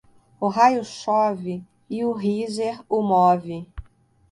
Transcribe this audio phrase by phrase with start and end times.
[0.39, 3.67] O raio chove e o riser o move.